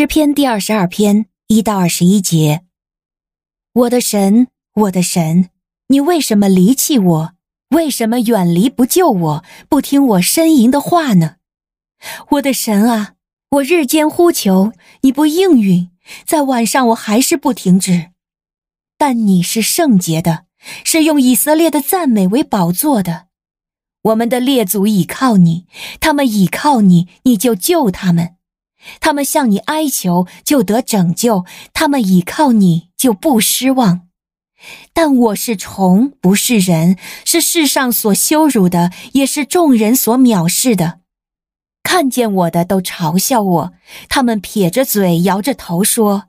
[0.00, 2.62] 诗篇第二十二篇一到二十一节：
[3.74, 5.50] 我的神，我的神，
[5.88, 7.32] 你为什么离弃我？
[7.68, 9.44] 为什么远离不救我？
[9.68, 11.36] 不听我呻吟的话呢？
[12.30, 13.16] 我的神啊，
[13.50, 15.90] 我日间呼求，你不应允；
[16.24, 18.12] 在晚上，我还是不停止。
[18.96, 20.46] 但你是圣洁的，
[20.82, 23.26] 是用以色列的赞美为宝座的。
[24.04, 25.66] 我们的列祖倚靠你，
[26.00, 28.36] 他们倚靠你，你就救他们。
[29.00, 34.08] 他们向你哀求，就得拯救；他们倚靠你，就不失望。
[34.92, 41.00] 但我是虫，不是人，是世上所羞辱的，也是众人所藐视的。
[41.82, 43.72] 看见我的都嘲笑我，
[44.08, 46.24] 他们撇着嘴，摇着头说：“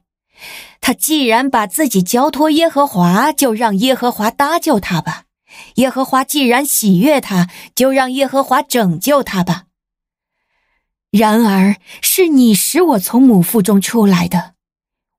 [0.80, 5.26] 他既然把自己交托耶和华，就让耶和华搭救他吧；
[5.76, 9.66] 耶和华既然喜悦他，就让耶和华拯救他吧。”
[11.12, 14.54] 然而是你使我从母腹中出来的，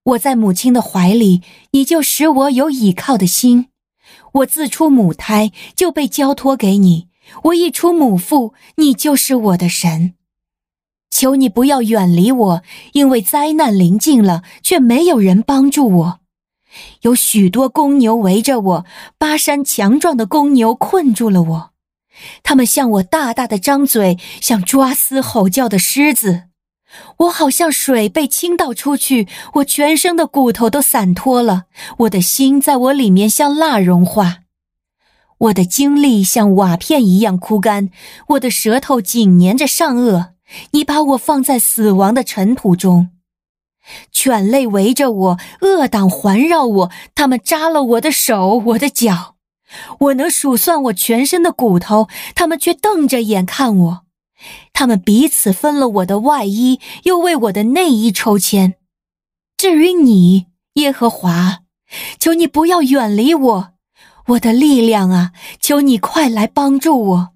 [0.05, 1.43] 我在母亲的怀里，
[1.73, 3.69] 你就使我有倚靠的心。
[4.33, 7.09] 我自出母胎就被交托给你，
[7.45, 10.15] 我一出母腹，你就是我的神。
[11.11, 12.62] 求你不要远离我，
[12.95, 16.21] 因为灾难临近了，却没有人帮助我。
[17.03, 18.87] 有许多公牛围着我，
[19.19, 21.72] 巴山强壮的公牛困住了我。
[22.43, 26.45] 他们向我大大的张嘴，像抓撕吼叫的狮子。
[27.19, 31.65] 我好像水被倾倒出去，我全身的骨头都散脱了。
[32.01, 34.41] 我的心在我里面像蜡融化，
[35.39, 37.89] 我的精力像瓦片一样枯干，
[38.29, 40.33] 我的舌头紧粘着上颚。
[40.73, 43.09] 你把我放在死亡的尘土中，
[44.11, 49.37] 犬类围着我，恶党环绕我，他们扎了我的手，我的脚。
[49.98, 54.01] 我能数算我全身的骨头，他们却瞪着眼看我。
[54.73, 58.75] 他们彼此分了我的外衣，又为我的内衣抽签。
[59.56, 61.61] 至于你，耶和华，
[62.19, 63.69] 求你不要远离我，
[64.28, 67.28] 我的力量啊，求你快来帮助我。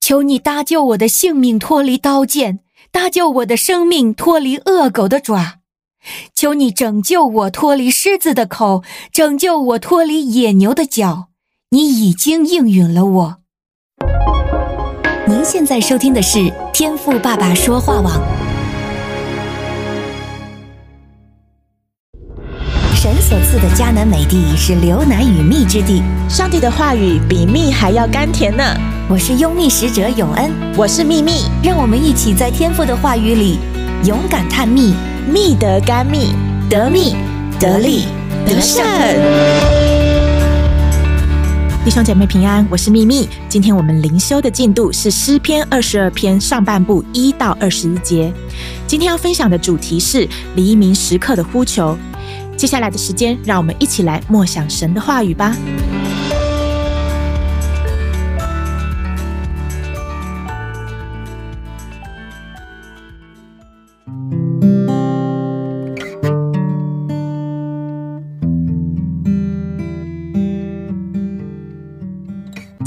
[0.00, 5.58] 求你搭救我的性命脱离刀剑，搭救我的生命脱离恶狗的爪。
[6.34, 11.28] 求你拯救我脱离狮子的口，拯救我脱离野牛的角。
[11.74, 13.36] 你已经应允了我。
[15.26, 18.20] 您现在收听的是天赋爸爸说话网。
[22.94, 28.62] 神所赐的迦南美地是流奶与蜜之地，上帝的话语比蜜还要甘甜呢。
[29.08, 33.58] 我是拥蜜使者永恩，我是蜜蜜，让我们一起在天赋的话语里
[34.04, 34.92] 勇敢探蜜，
[35.26, 36.34] 蜜得甘蜜，
[36.68, 37.16] 得蜜。
[37.58, 38.04] 得利。
[38.44, 38.84] 得胜。
[41.84, 43.28] 弟兄姐妹平安，我是秘密。
[43.48, 48.32] 今天我们灵修的进度是诗篇二十二篇上半部一到二十一节。
[48.86, 51.98] 今天要分享的主题是黎明时刻的呼求。
[52.56, 55.56] 接下来的时间，让我们一起来默想神的话语吧。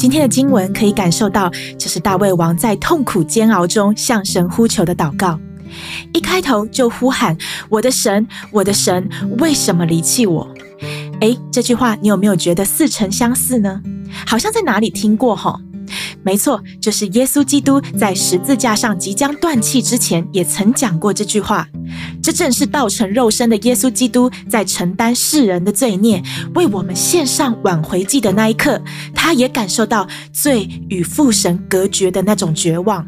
[0.06, 1.50] 今天的经文可以感受到，
[1.80, 5.40] 这是大卫王在痛苦煎熬中向神呼求的祷告。
[6.14, 7.36] 一开头就呼喊
[7.70, 10.48] ：“我的神，我的神，为什么离弃我？”
[11.22, 13.82] 诶，这句话你有没有觉得似曾相似呢？
[14.28, 15.60] 好像在哪里听过吼？
[16.22, 21.68] 没错，就是耶稣基督在十字架上即将断气之前，也曾讲过这句话。
[22.26, 26.24] 这正是道成肉身的耶稣基督在承担世人的罪孽，
[26.56, 28.82] 为我们献上挽回祭的那一刻，
[29.14, 33.08] 他也感受到罪与父神隔绝的那种绝望。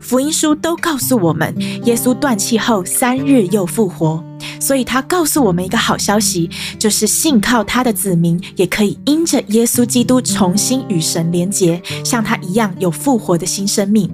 [0.00, 1.54] 福音书都告诉我们，
[1.84, 4.20] 耶稣断气后三日又复活，
[4.58, 14.10] 所以他告诉我们一个好消息，就是信靠他的子民也可以因着耶稣基督重新与神连结，像他一样有复活的新生命。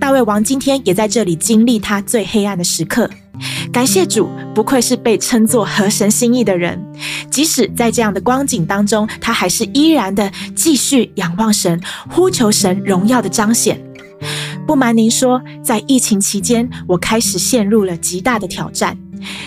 [0.00, 3.08] 大卫王今天也在这里经历他最黑暗的时刻，
[3.72, 6.84] 感谢主，不愧是被称作合神心意的人，
[7.30, 13.80] 即使在这样的光景当中，他还是依然的继续仰望神，呼求神荣耀的彰显。
[14.66, 18.98] 不瞒您说，在疫情期间，我开始陷入了极大的挑战。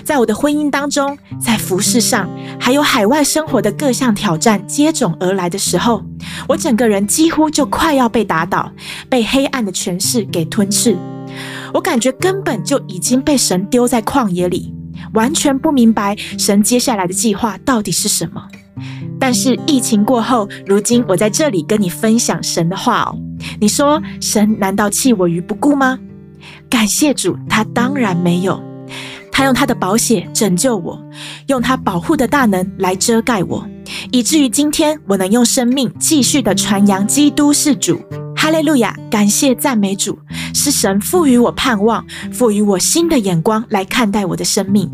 [0.04, 6.02] 在我的婚姻当中，在服事上，还有海外生活的各项挑战接踵而来的时候，
[6.48, 8.72] 我整个人几乎就快要被打倒，
[9.10, 10.96] 被黑暗的权势给吞噬。
[11.74, 14.74] 我感觉根本就已经被神丢在旷野里，
[15.14, 18.42] 完全不明白神接下来的计划到底是什么。
[19.20, 23.18] 但是疫情过后，如今我在这里跟你分享神的话哦。
[23.60, 25.98] 你说神难道弃我于不顾吗？
[26.70, 28.62] 感谢主，他当然没有。
[29.32, 31.02] 他用他的宝血拯救我，
[31.48, 33.68] 用他保护的大能来遮盖我，
[34.12, 38.00] 以至于今天我能用生命继续的传扬基督是主。
[38.44, 38.94] 哈利路亚！
[39.10, 40.20] 感谢赞美主，
[40.54, 44.92] 是神赋予我盼望，赋予我新的眼光来看待我的生命。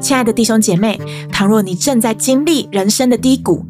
[0.00, 1.00] 亲爱的弟兄姐妹，
[1.30, 3.64] 倘若你正在经历人生的低谷，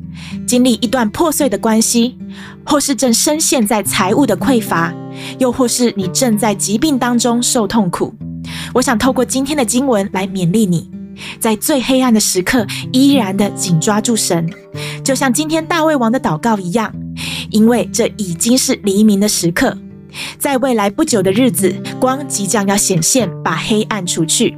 [0.46, 2.17] 经历一段破碎的关系，
[2.64, 4.90] 或是正深陷在财务的匮乏，
[5.38, 8.14] 又或是你正在疾病当中受痛苦，
[8.73, 10.90] 我想透过今天的经文来勉励你，
[11.38, 14.50] 在最黑暗的时刻依然的紧抓住神，
[15.05, 16.90] 就像今天大卫王的祷告一样。
[17.50, 19.76] 因为这已经是黎明的时刻，
[20.38, 24.56] 在未来不久的日子，光即将要显现，把黑暗除去，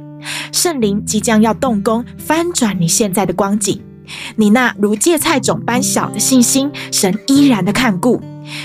[0.51, 3.81] 圣灵即将要动工，翻转你现在的光景。
[4.35, 8.21] 你那如芥菜种般小的信心，神依然的看顾，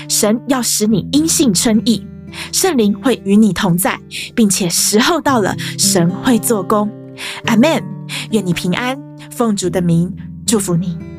[0.09, 2.05] 神要使你因信称义，
[2.51, 3.99] 圣灵会与你同在，
[4.35, 6.89] 并且时候到了，神会做工。
[7.45, 7.83] 阿门。
[8.31, 8.97] 愿你平安，
[9.29, 10.15] 奉主的名
[10.45, 11.16] 祝福你。